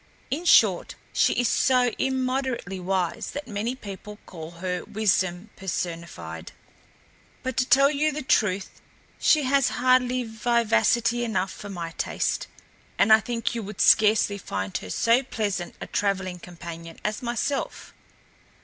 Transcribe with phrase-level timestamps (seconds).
[0.31, 6.53] In short, she is so immoderately wise that many people call her wisdom personified.
[7.43, 8.81] But to tell you the truth,
[9.19, 12.47] she has hardly vivacity enough for my taste;
[12.97, 17.93] and I think you would scarcely find her so pleasant a traveling companion as myself.